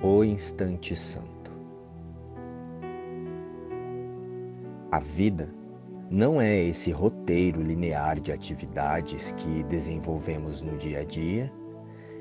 [0.00, 1.50] o instante santo.
[4.92, 5.48] A vida
[6.10, 11.52] não é esse roteiro linear de atividades que desenvolvemos no dia a dia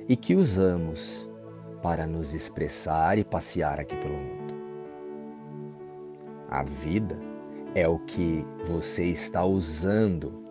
[0.09, 1.29] e que usamos
[1.81, 4.53] para nos expressar e passear aqui pelo mundo.
[6.49, 7.17] A vida
[7.75, 10.43] é o que você está usando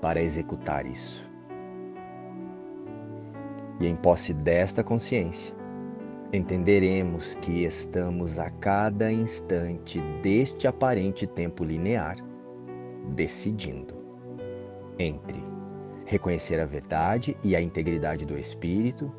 [0.00, 1.28] para executar isso.
[3.80, 5.54] E em posse desta consciência,
[6.32, 12.18] entenderemos que estamos a cada instante deste aparente tempo linear
[13.14, 13.94] decidindo
[14.98, 15.42] entre
[16.04, 19.12] reconhecer a verdade e a integridade do espírito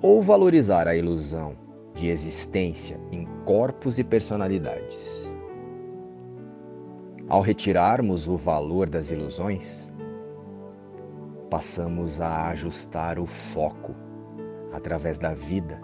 [0.00, 1.54] ou valorizar a ilusão
[1.94, 5.34] de existência em corpos e personalidades.
[7.28, 9.92] Ao retirarmos o valor das ilusões,
[11.50, 13.94] passamos a ajustar o foco
[14.72, 15.80] através da vida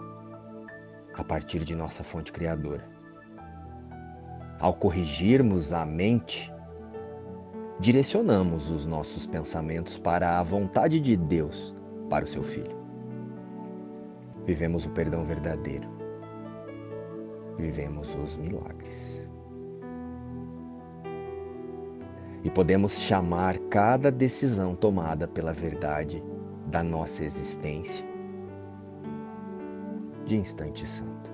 [1.13, 2.87] a partir de nossa fonte criadora.
[4.59, 6.53] Ao corrigirmos a mente,
[7.79, 11.75] direcionamos os nossos pensamentos para a vontade de Deus
[12.09, 12.79] para o seu filho.
[14.45, 15.89] Vivemos o perdão verdadeiro.
[17.57, 19.29] Vivemos os milagres.
[22.43, 26.23] E podemos chamar cada decisão tomada pela verdade
[26.67, 28.10] da nossa existência
[30.31, 31.29] de instante santo.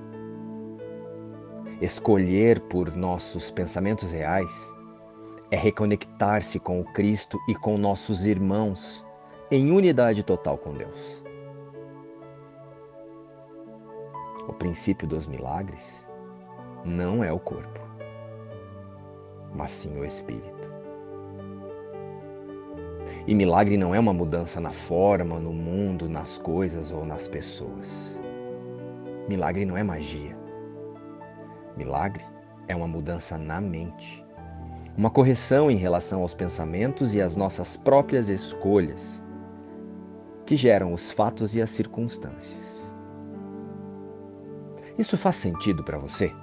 [1.79, 4.73] Escolher por nossos pensamentos reais
[5.51, 9.05] é reconectar-se com o Cristo e com nossos irmãos
[9.51, 11.23] em unidade total com Deus.
[14.47, 16.07] O princípio dos milagres
[16.83, 17.79] não é o corpo,
[19.53, 20.73] mas sim o espírito.
[23.27, 28.17] E milagre não é uma mudança na forma, no mundo, nas coisas ou nas pessoas.
[29.27, 30.37] Milagre não é magia.
[31.75, 32.23] Milagre
[32.67, 34.27] é uma mudança na mente
[34.97, 39.21] uma correção em relação aos pensamentos e às nossas próprias escolhas,
[40.43, 42.91] que geram os fatos e as circunstâncias.
[44.97, 46.33] Isso faz sentido para você?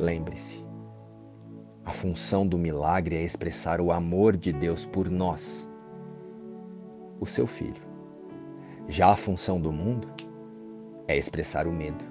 [0.00, 0.64] Lembre-se,
[1.84, 5.70] a função do milagre é expressar o amor de Deus por nós,
[7.20, 7.89] o seu filho.
[8.90, 10.08] Já a função do mundo
[11.06, 12.04] é expressar o medo,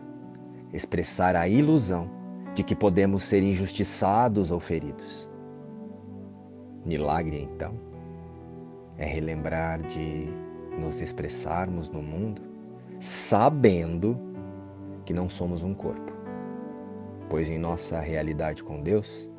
[0.71, 2.09] expressar a ilusão
[2.55, 5.29] de que podemos ser injustiçados ou feridos.
[6.85, 7.73] Milagre, então,
[8.97, 10.29] é relembrar de
[10.79, 12.41] nos expressarmos no mundo
[13.01, 14.17] sabendo
[15.03, 16.13] que não somos um corpo,
[17.29, 19.29] pois em nossa realidade com Deus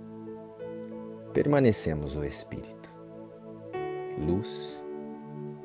[1.32, 2.90] permanecemos o Espírito,
[4.18, 4.84] luz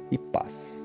[0.09, 0.84] e paz.